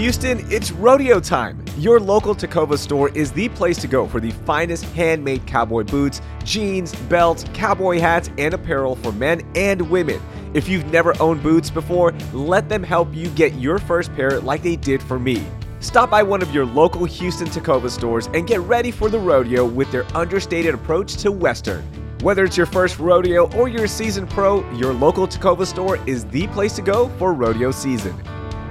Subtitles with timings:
[0.00, 1.62] Houston, it's rodeo time.
[1.76, 6.22] Your local Tecovas store is the place to go for the finest handmade cowboy boots,
[6.42, 10.18] jeans, belts, cowboy hats, and apparel for men and women.
[10.54, 14.62] If you've never owned boots before, let them help you get your first pair like
[14.62, 15.44] they did for me.
[15.80, 19.66] Stop by one of your local Houston Tecovas stores and get ready for the rodeo
[19.66, 21.82] with their understated approach to Western.
[22.22, 26.24] Whether it's your first rodeo or you're a seasoned pro, your local Tecovas store is
[26.24, 28.18] the place to go for rodeo season.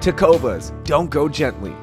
[0.01, 1.75] Tecovas, don't go gently.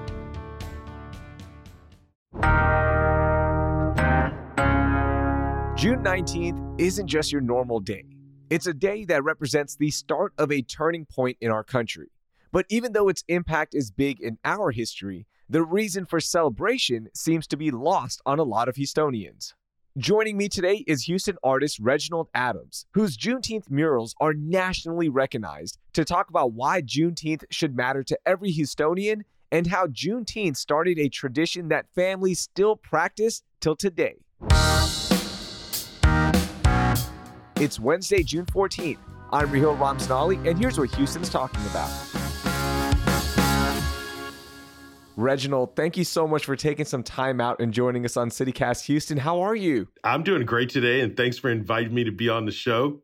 [5.76, 8.06] June 19th isn't just your normal day.
[8.48, 12.10] It's a day that represents the start of a turning point in our country.
[12.52, 17.46] But even though its impact is big in our history, the reason for celebration seems
[17.48, 19.52] to be lost on a lot of Houstonians.
[19.98, 26.04] Joining me today is Houston artist Reginald Adams, whose Juneteenth murals are nationally recognized, to
[26.04, 31.68] talk about why Juneteenth should matter to every Houstonian and how Juneteenth started a tradition
[31.68, 34.16] that families still practice till today.
[37.58, 38.98] It's Wednesday, June 14th.
[39.32, 41.88] I'm Raheel Ramzanali, and here's what Houston's talking about.
[45.16, 48.84] Reginald, thank you so much for taking some time out and joining us on CityCast
[48.84, 49.16] Houston.
[49.16, 49.88] How are you?
[50.04, 53.00] I'm doing great today, and thanks for inviting me to be on the show.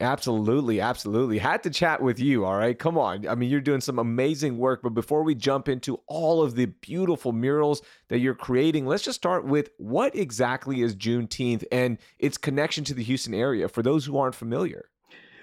[0.00, 1.36] Absolutely, absolutely.
[1.36, 2.78] Had to chat with you, all right?
[2.78, 3.28] Come on.
[3.28, 6.64] I mean, you're doing some amazing work, but before we jump into all of the
[6.64, 12.38] beautiful murals that you're creating, let's just start with what exactly is Juneteenth and its
[12.38, 14.88] connection to the Houston area for those who aren't familiar?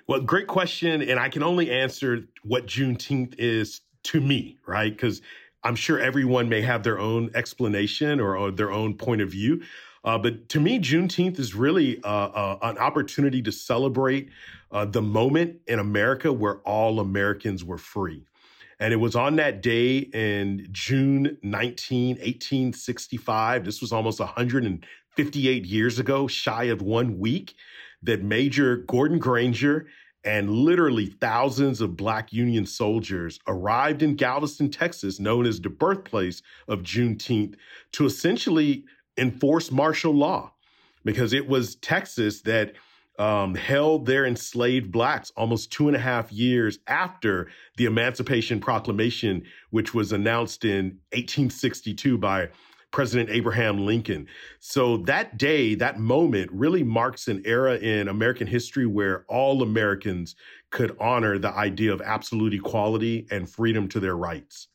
[0.08, 1.04] Well, great question.
[1.04, 4.92] And I can only answer what Juneteenth is to me, right?
[4.92, 5.22] Because
[5.63, 9.61] I'm sure everyone may have their own explanation or, or their own point of view.
[10.03, 14.30] Uh, but to me, Juneteenth is really uh, uh, an opportunity to celebrate
[14.72, 18.23] uh, the moment in America where all Americans were free.
[18.80, 23.66] And it was on that day in June 19, 1865.
[23.66, 27.55] This was almost 158 years ago, shy of one week,
[28.03, 29.87] that Major Gordon Granger
[30.27, 36.42] and literally thousands of Black Union soldiers arrived in Galveston, Texas, known as the birthplace
[36.67, 37.55] of Juneteenth,
[37.93, 38.83] to essentially
[39.17, 40.52] enforce martial law.
[41.05, 42.73] Because it was Texas that
[43.17, 49.44] um, held their enslaved blacks almost two and a half years after the Emancipation Proclamation,
[49.70, 52.49] which was announced in 1862 by
[52.92, 54.27] President Abraham Lincoln.
[54.59, 60.36] So that day, that moment really marks an era in American history where all Americans
[60.70, 64.70] could honor the idea of absolute equality and freedom to their rights.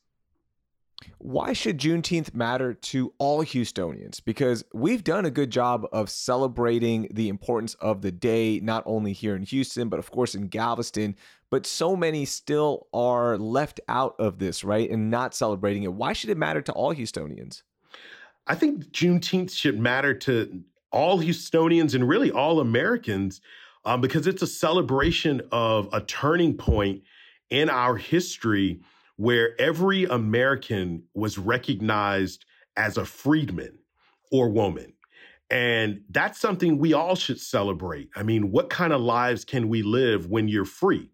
[1.17, 4.23] Why should Juneteenth matter to all Houstonians?
[4.23, 9.13] Because we've done a good job of celebrating the importance of the day, not only
[9.13, 11.15] here in Houston, but of course in Galveston.
[11.49, 14.89] But so many still are left out of this, right?
[14.89, 15.93] And not celebrating it.
[15.93, 17.63] Why should it matter to all Houstonians?
[18.47, 23.41] I think Juneteenth should matter to all Houstonians and really all Americans
[23.85, 27.03] um, because it's a celebration of a turning point
[27.49, 28.81] in our history
[29.15, 32.45] where every American was recognized
[32.75, 33.77] as a freedman
[34.31, 34.93] or woman.
[35.49, 38.09] And that's something we all should celebrate.
[38.15, 41.11] I mean, what kind of lives can we live when you're free?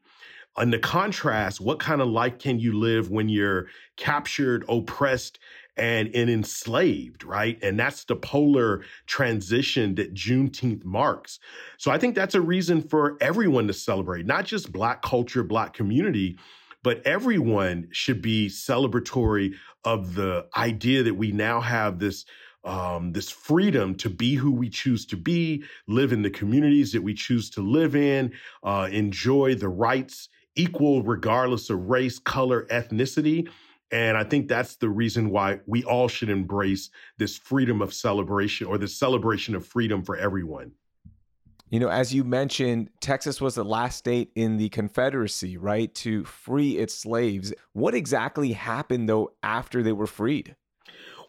[0.56, 5.40] And the contrast, what kind of life can you live when you're captured, oppressed,
[5.80, 7.58] and, and enslaved, right?
[7.64, 11.40] And that's the polar transition that Juneteenth marks.
[11.78, 15.74] So I think that's a reason for everyone to celebrate, not just Black culture, Black
[15.74, 16.38] community,
[16.84, 19.54] but everyone should be celebratory
[19.86, 22.26] of the idea that we now have this
[22.66, 27.02] um, this freedom to be who we choose to be, live in the communities that
[27.02, 33.48] we choose to live in, uh, enjoy the rights equal regardless of race, color, ethnicity.
[33.92, 38.68] And I think that's the reason why we all should embrace this freedom of celebration
[38.68, 40.72] or the celebration of freedom for everyone.
[41.70, 46.24] You know, as you mentioned, Texas was the last state in the Confederacy, right, to
[46.24, 47.54] free its slaves.
[47.74, 50.56] What exactly happened, though, after they were freed?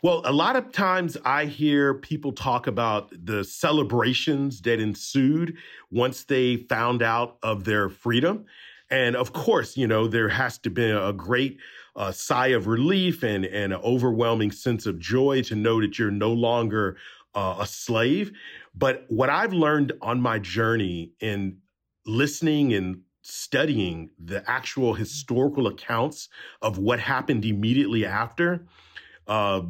[0.03, 5.59] Well, a lot of times I hear people talk about the celebrations that ensued
[5.91, 8.47] once they found out of their freedom.
[8.91, 11.59] And of course, you know, there has to be a great
[11.97, 16.11] uh, sigh of relief and, and an overwhelming sense of joy to know that you're
[16.11, 16.97] no longer
[17.35, 18.33] uh, a slave.
[18.75, 21.59] But what I've learned on my journey in
[22.07, 26.29] listening and studying the actual historical accounts
[26.63, 28.67] of what happened immediately after,
[29.27, 29.63] uh,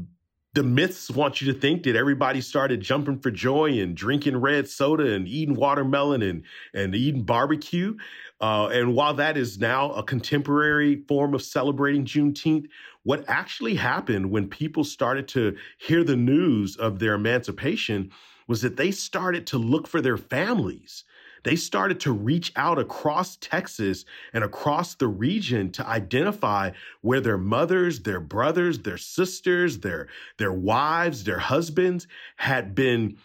[0.53, 4.69] the myths want you to think that everybody started jumping for joy and drinking red
[4.69, 6.43] soda and eating watermelon and,
[6.75, 7.97] and eating barbecue.
[8.41, 12.67] Uh, and while that is now a contemporary form of celebrating Juneteenth,
[13.03, 18.11] what actually happened when people started to hear the news of their emancipation
[18.47, 21.05] was that they started to look for their families.
[21.43, 27.39] They started to reach out across Texas and across the region to identify where their
[27.39, 30.09] mothers, their brothers, their sisters, their,
[30.39, 32.07] their wives, their husbands
[32.37, 33.17] had been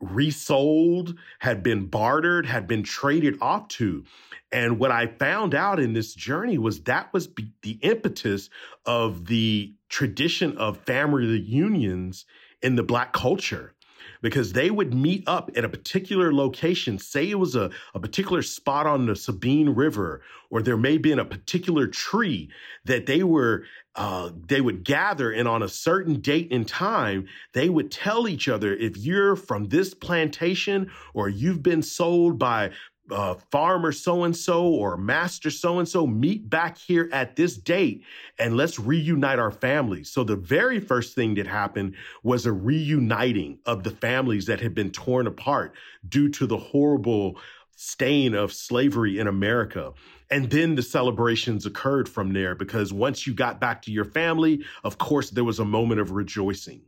[0.00, 4.04] resold, had been bartered, had been traded off to.
[4.50, 7.28] And what I found out in this journey was that was
[7.62, 8.50] the impetus
[8.84, 12.26] of the tradition of family reunions
[12.60, 13.74] in the Black culture
[14.20, 16.98] because they would meet up at a particular location.
[16.98, 21.12] Say it was a, a particular spot on the Sabine River, or there may be
[21.12, 22.50] in a particular tree
[22.84, 27.68] that they were uh, they would gather and on a certain date and time, they
[27.68, 32.70] would tell each other if you're from this plantation or you've been sold by
[33.10, 37.56] uh, farmer so and so or master so and so meet back here at this
[37.56, 38.04] date
[38.38, 40.10] and let's reunite our families.
[40.10, 44.74] So, the very first thing that happened was a reuniting of the families that had
[44.74, 45.74] been torn apart
[46.08, 47.38] due to the horrible
[47.76, 49.92] stain of slavery in America.
[50.32, 54.64] And then the celebrations occurred from there because once you got back to your family,
[54.82, 56.80] of course, there was a moment of rejoicing.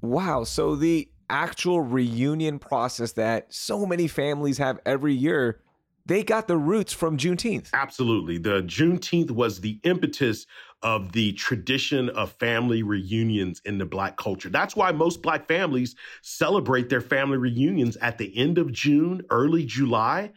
[0.00, 0.42] Wow.
[0.42, 5.60] So, the actual reunion process that so many families have every year,
[6.04, 7.68] they got the roots from Juneteenth.
[7.72, 8.38] Absolutely.
[8.38, 10.46] The Juneteenth was the impetus
[10.82, 14.48] of the tradition of family reunions in the Black culture.
[14.48, 19.64] That's why most Black families celebrate their family reunions at the end of June, early
[19.64, 20.32] July.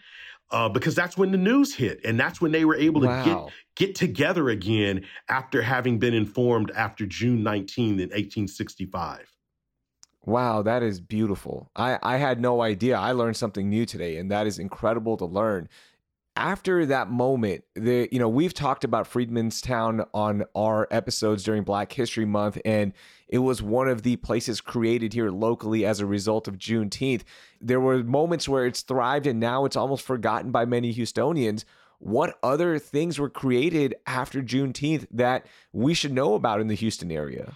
[0.54, 3.24] Uh, because that's when the news hit, and that's when they were able to wow.
[3.26, 9.34] get get together again after having been informed after June 19 in 1865.
[10.26, 11.72] Wow, that is beautiful.
[11.76, 12.98] I, I had no idea.
[12.98, 15.68] I learned something new today, and that is incredible to learn.
[16.36, 21.64] After that moment, the you know we've talked about Freedmen's Town on our episodes during
[21.64, 22.92] Black History Month, and
[23.28, 27.22] it was one of the places created here locally as a result of Juneteenth.
[27.62, 31.66] There were moments where it's thrived, and now it's almost forgotten by many Houstonians.
[32.00, 37.12] What other things were created after Juneteenth that we should know about in the Houston
[37.12, 37.54] area?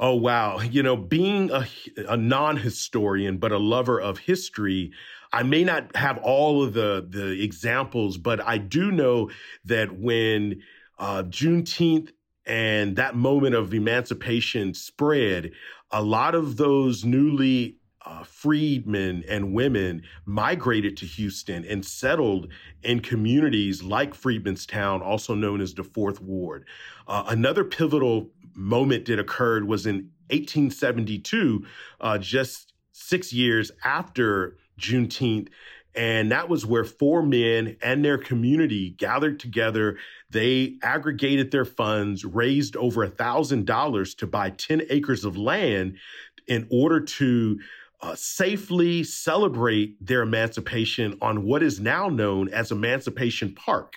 [0.00, 0.60] Oh, wow.
[0.60, 1.66] You know, being a,
[2.08, 4.92] a non historian, but a lover of history,
[5.32, 9.30] I may not have all of the, the examples, but I do know
[9.64, 10.62] that when
[10.98, 12.10] uh, Juneteenth
[12.46, 15.52] and that moment of emancipation spread,
[15.90, 22.48] a lot of those newly uh, freedmen and women migrated to Houston and settled
[22.82, 26.64] in communities like Freedmen's Town, also known as the Fourth Ward.
[27.06, 31.64] Uh, another pivotal moment that occurred was in 1872,
[32.00, 35.48] uh, just six years after Juneteenth.
[35.94, 39.98] And that was where four men and their community gathered together.
[40.30, 45.96] They aggregated their funds, raised over a thousand dollars to buy 10 acres of land
[46.46, 47.58] in order to
[48.00, 53.96] uh, safely celebrate their emancipation on what is now known as Emancipation Park.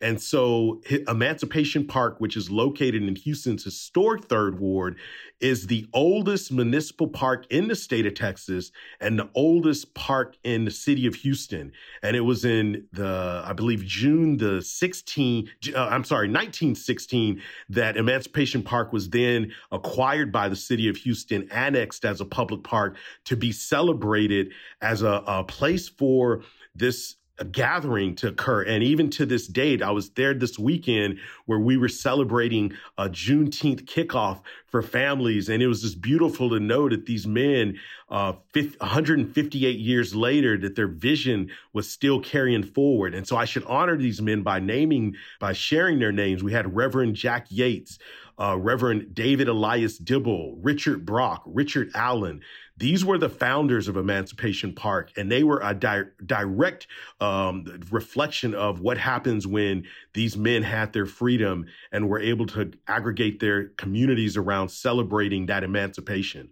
[0.00, 4.96] And so Emancipation Park, which is located in Houston's historic third ward,
[5.40, 10.64] is the oldest municipal park in the state of Texas and the oldest park in
[10.64, 11.72] the city of Houston.
[12.02, 17.96] And it was in the, I believe, June the 16, uh, I'm sorry, 1916, that
[17.96, 22.96] Emancipation Park was then acquired by the city of Houston, annexed as a public park
[23.24, 26.42] to be celebrated as a, a place for
[26.74, 28.62] this a gathering to occur.
[28.62, 33.08] And even to this date, I was there this weekend where we were celebrating a
[33.08, 35.48] Juneteenth kickoff for families.
[35.48, 40.56] And it was just beautiful to know that these men, uh, 50, 158 years later,
[40.58, 43.14] that their vision was still carrying forward.
[43.14, 46.44] And so I should honor these men by naming, by sharing their names.
[46.44, 47.98] We had Reverend Jack Yates,
[48.38, 52.42] uh, Reverend David Elias Dibble, Richard Brock, Richard Allen.
[52.76, 56.88] These were the founders of Emancipation Park, and they were a di- direct
[57.20, 62.72] um, reflection of what happens when these men had their freedom and were able to
[62.88, 66.50] aggregate their communities around celebrating that emancipation.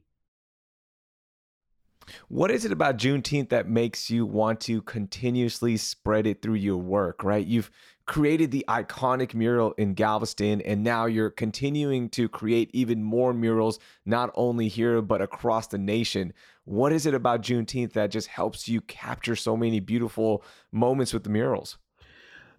[2.28, 6.78] What is it about Juneteenth that makes you want to continuously spread it through your
[6.78, 7.46] work, right?
[7.46, 7.70] You've
[8.06, 13.78] created the iconic mural in Galveston, and now you're continuing to create even more murals,
[14.06, 16.32] not only here, but across the nation.
[16.64, 21.24] What is it about Juneteenth that just helps you capture so many beautiful moments with
[21.24, 21.78] the murals?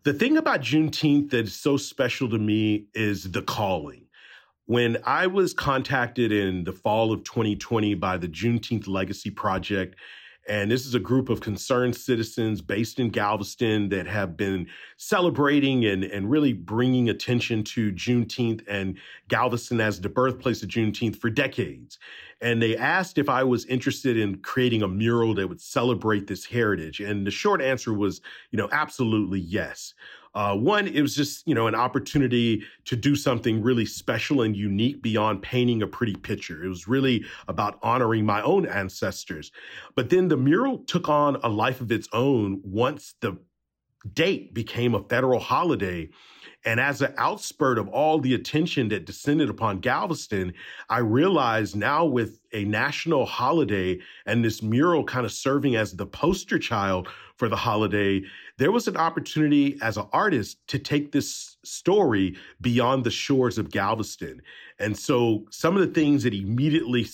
[0.04, 4.03] The thing about Juneteenth that is so special to me is the calling.
[4.66, 9.96] When I was contacted in the fall of 2020 by the Juneteenth Legacy Project
[10.48, 14.68] And this is a group of concerned citizens based in Galveston that have been
[14.98, 18.98] celebrating and, and really bringing attention to Juneteenth and
[19.30, 21.98] Galveston as the birthplace of Juneteenth for decades.
[22.42, 26.44] And they asked if I was interested in creating a mural that would celebrate this
[26.44, 27.00] heritage.
[27.00, 28.20] And the short answer was,
[28.52, 29.94] you know, absolutely yes.
[30.36, 34.56] Uh, one, it was just, you know, an opportunity to do something really special and
[34.56, 36.64] unique beyond painting a pretty picture.
[36.64, 39.52] It was really about honoring my own ancestors.
[39.96, 43.38] But then the mural took on a life of its own once the
[44.14, 46.10] date became a federal holiday.
[46.66, 50.54] And as an outspurt of all the attention that descended upon Galveston,
[50.90, 56.06] I realized now with a national holiday and this mural kind of serving as the
[56.06, 58.22] poster child for the holiday,
[58.58, 63.72] there was an opportunity as an artist to take this story beyond the shores of
[63.72, 64.42] Galveston.
[64.80, 67.08] And so some of the things that immediately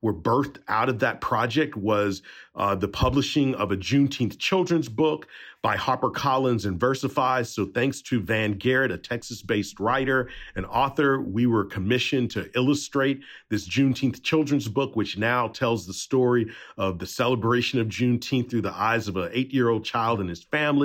[0.00, 2.22] were birthed out of that project was
[2.54, 5.28] uh, the publishing of a Juneteenth children's book
[5.62, 7.46] by HarperCollins and Versify.
[7.46, 13.20] So thanks to Van Garrett, a Texas-based writer and author, we were commissioned to illustrate
[13.48, 18.62] this Juneteenth children's book, which now tells the story of the celebration of Juneteenth through
[18.62, 20.81] the eyes of an eight-year-old child and his family,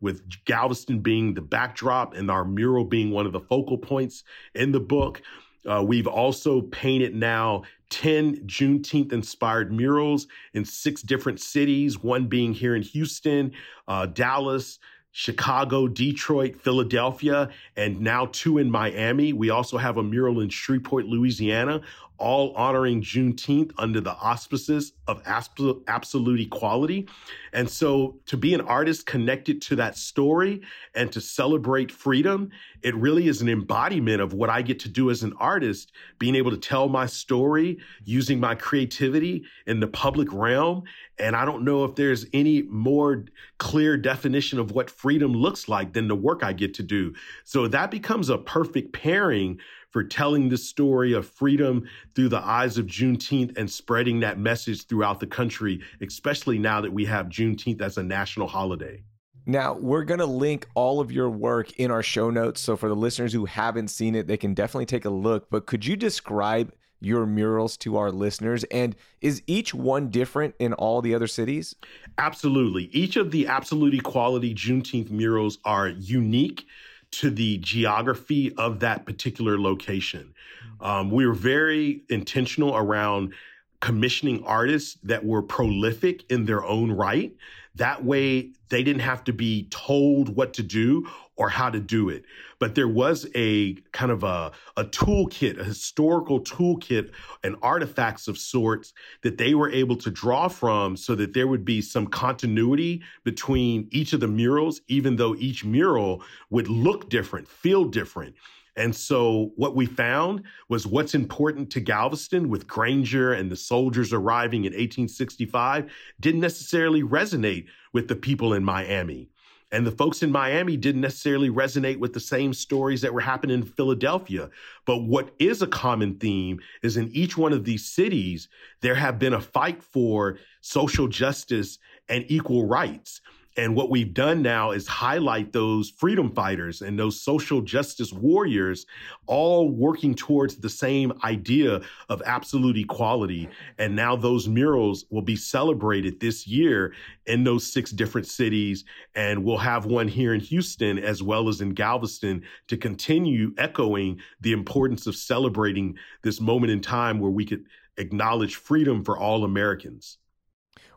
[0.00, 4.72] with Galveston being the backdrop and our mural being one of the focal points in
[4.72, 5.22] the book.
[5.66, 12.54] Uh, we've also painted now 10 Juneteenth inspired murals in six different cities, one being
[12.54, 13.52] here in Houston,
[13.88, 14.78] uh, Dallas,
[15.12, 19.32] Chicago, Detroit, Philadelphia, and now two in Miami.
[19.32, 21.82] We also have a mural in Shreveport, Louisiana,
[22.20, 27.08] all honoring Juneteenth under the auspices of absolute equality.
[27.52, 30.60] And so to be an artist connected to that story
[30.94, 32.50] and to celebrate freedom,
[32.82, 36.36] it really is an embodiment of what I get to do as an artist, being
[36.36, 40.84] able to tell my story using my creativity in the public realm.
[41.18, 43.24] And I don't know if there's any more
[43.58, 47.14] clear definition of what freedom looks like than the work I get to do.
[47.44, 49.58] So that becomes a perfect pairing
[49.90, 54.86] for telling the story of freedom through the eyes of Juneteenth and spreading that message
[54.86, 59.02] throughout the country, especially now that we have Juneteenth as a national holiday.
[59.46, 62.60] Now, we're going to link all of your work in our show notes.
[62.60, 65.50] So, for the listeners who haven't seen it, they can definitely take a look.
[65.50, 68.64] But could you describe your murals to our listeners?
[68.64, 71.74] And is each one different in all the other cities?
[72.18, 72.84] Absolutely.
[72.92, 76.66] Each of the Absolute Equality Juneteenth murals are unique
[77.12, 80.34] to the geography of that particular location.
[80.80, 83.34] Um, we were very intentional around
[83.80, 87.34] commissioning artists that were prolific in their own right.
[87.74, 91.08] That way, they didn't have to be told what to do
[91.40, 92.26] or how to do it.
[92.58, 98.36] But there was a kind of a, a toolkit, a historical toolkit and artifacts of
[98.36, 98.92] sorts
[99.22, 103.88] that they were able to draw from so that there would be some continuity between
[103.90, 108.34] each of the murals, even though each mural would look different, feel different.
[108.76, 114.12] And so what we found was what's important to Galveston with Granger and the soldiers
[114.12, 119.30] arriving in 1865 didn't necessarily resonate with the people in Miami.
[119.72, 123.58] And the folks in Miami didn't necessarily resonate with the same stories that were happening
[123.58, 124.50] in Philadelphia.
[124.84, 128.48] But what is a common theme is in each one of these cities,
[128.80, 133.20] there have been a fight for social justice and equal rights.
[133.56, 138.86] And what we've done now is highlight those freedom fighters and those social justice warriors
[139.26, 143.48] all working towards the same idea of absolute equality.
[143.78, 146.94] And now those murals will be celebrated this year
[147.26, 148.84] in those six different cities.
[149.16, 154.20] And we'll have one here in Houston as well as in Galveston to continue echoing
[154.40, 157.64] the importance of celebrating this moment in time where we could
[157.96, 160.18] acknowledge freedom for all Americans.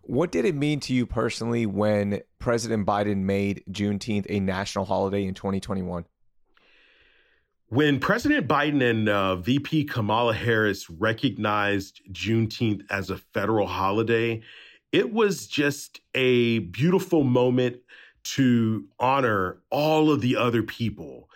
[0.05, 5.23] What did it mean to you personally when President Biden made Juneteenth a national holiday
[5.23, 6.03] in 2021?
[7.67, 14.41] When President Biden and uh, VP Kamala Harris recognized Juneteenth as a federal holiday,
[14.91, 17.77] it was just a beautiful moment
[18.23, 21.29] to honor all of the other people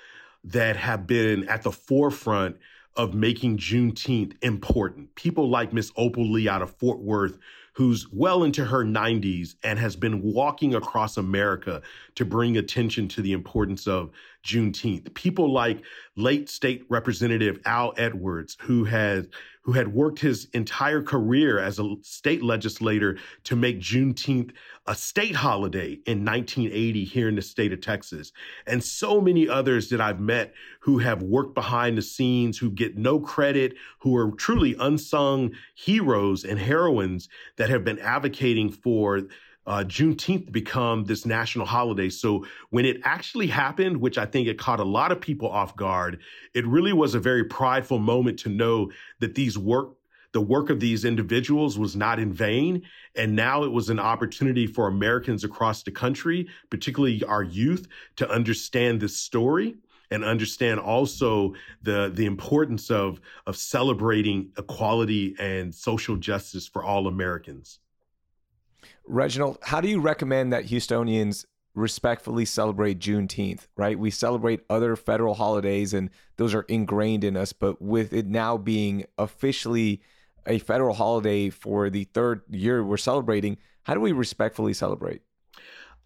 [0.44, 2.58] that have been at the forefront
[2.98, 5.16] of making Juneteenth important.
[5.16, 7.38] People like Miss Opal Lee out of Fort Worth,
[7.78, 11.80] who's well into her 90s and has been walking across America
[12.16, 14.10] to bring attention to the importance of
[14.44, 15.14] Juneteenth.
[15.14, 15.84] People like
[16.16, 19.28] late state representative Al Edwards, who had
[19.68, 24.52] who had worked his entire career as a state legislator to make Juneteenth
[24.88, 28.32] a state holiday in 1980 here in the state of Texas.
[28.66, 32.98] And so many others that I've met who have worked behind the scenes, who get
[32.98, 39.24] no credit, who are truly unsung heroes and heroines that have been advocating for
[39.68, 42.10] uh, Juneteenth become this national holiday.
[42.10, 45.76] So when it actually happened, which I think it caught a lot of people off
[45.76, 46.22] guard,
[46.54, 49.94] it really was a very prideful moment to know that these work
[50.34, 52.84] the work of these individuals was not in vain.
[53.16, 58.30] And now it was an opportunity for Americans across the country, particularly our youth, to
[58.30, 59.78] understand this story
[60.12, 67.08] and understand also the the importance of of celebrating equality and social justice for all
[67.08, 67.80] Americans.
[69.08, 73.98] Reginald, how do you recommend that Houstonians respectfully celebrate Juneteenth, right?
[73.98, 78.58] We celebrate other federal holidays and those are ingrained in us, but with it now
[78.58, 80.02] being officially
[80.48, 85.22] a federal holiday for the third year we're celebrating, how do we respectfully celebrate?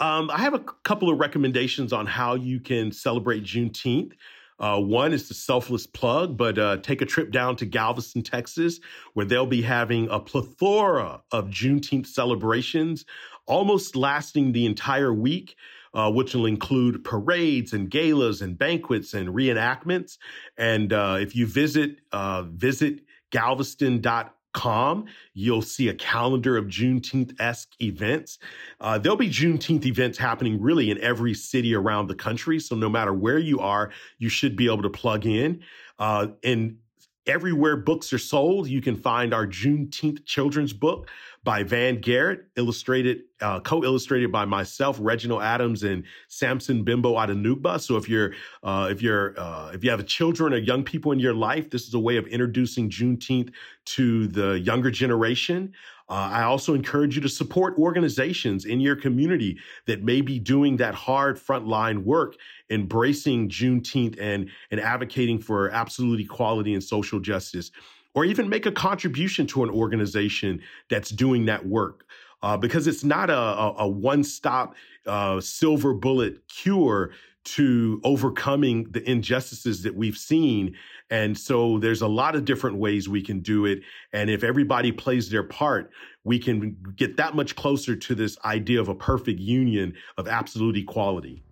[0.02, 4.14] Um, I have a couple of recommendations on how you can celebrate Juneteenth.
[4.62, 8.80] Uh, one is the selfless plug, but uh, take a trip down to Galveston, Texas,
[9.14, 13.04] where they'll be having a plethora of Juneteenth celebrations,
[13.48, 15.56] almost lasting the entire week.
[15.94, 20.18] Uh, which will include parades and galas and banquets and reenactments.
[20.58, 23.02] And uh, if you visit uh, visit
[23.32, 28.40] galveston.com com, you'll see a calendar of Juneteenth esque events.
[28.80, 32.60] Uh, there'll be Juneteenth events happening really in every city around the country.
[32.60, 35.62] So no matter where you are, you should be able to plug in.
[36.00, 36.78] Uh, and
[37.28, 41.10] everywhere books are sold, you can find our Juneteenth children's book
[41.44, 47.82] by Van Garrett, illustrated, uh, co-illustrated by myself, Reginald Adams, and Samson Bimbo Adenugba.
[47.82, 51.20] So if you're, uh, if you're, uh, if you have children or young people in
[51.20, 53.52] your life, this is a way of introducing Juneteenth
[53.86, 55.74] to the younger generation.
[56.08, 59.58] Uh, I also encourage you to support organizations in your community
[59.88, 62.36] that may be doing that hard frontline work,
[62.70, 67.72] embracing Juneteenth and, and advocating for absolute equality and social justice
[68.14, 72.06] or even make a contribution to an organization that's doing that work.
[72.44, 74.74] Uh, because it's not a, a, a one stop
[75.06, 77.12] uh, silver bullet cure
[77.44, 80.76] to overcoming the injustices that we've seen.
[81.10, 83.82] And so there's a lot of different ways we can do it.
[84.14, 85.92] And if everybody plays their part,
[86.24, 90.78] we can get that much closer to this idea of a perfect union of absolute
[90.78, 91.44] equality.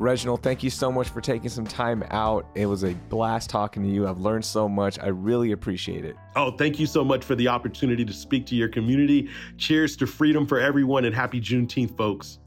[0.00, 2.46] Reginald, thank you so much for taking some time out.
[2.54, 4.08] It was a blast talking to you.
[4.08, 4.98] I've learned so much.
[4.98, 6.16] I really appreciate it.
[6.36, 9.28] Oh, thank you so much for the opportunity to speak to your community.
[9.58, 12.38] Cheers to freedom for everyone and happy Juneteenth, folks.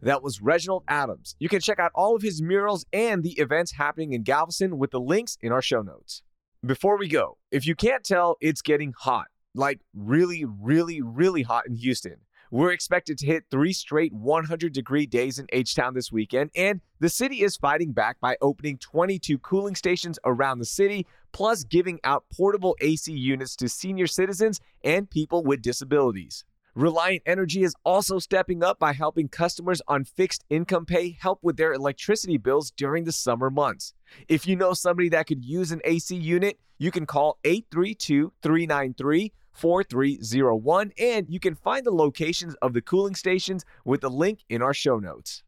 [0.00, 1.36] That was Reginald Adams.
[1.38, 4.92] You can check out all of his murals and the events happening in Galveston with
[4.92, 6.22] the links in our show notes.
[6.64, 9.26] Before we go, if you can't tell, it's getting hot.
[9.54, 12.16] Like really, really, really hot in Houston.
[12.52, 16.80] We're expected to hit three straight 100 degree days in H Town this weekend, and
[16.98, 22.00] the city is fighting back by opening 22 cooling stations around the city, plus giving
[22.02, 26.44] out portable AC units to senior citizens and people with disabilities.
[26.74, 31.56] Reliant Energy is also stepping up by helping customers on fixed income pay help with
[31.56, 33.92] their electricity bills during the summer months.
[34.28, 39.32] If you know somebody that could use an AC unit, you can call 832 393
[39.52, 44.62] 4301, and you can find the locations of the cooling stations with the link in
[44.62, 45.42] our show notes.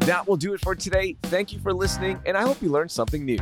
[0.00, 1.16] That will do it for today.
[1.24, 3.38] Thank you for listening, and I hope you learned something new.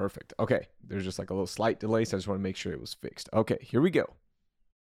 [0.00, 0.32] Perfect.
[0.40, 0.66] Okay.
[0.82, 2.80] There's just like a little slight delay, so I just want to make sure it
[2.80, 3.28] was fixed.
[3.34, 4.06] Okay, here we go.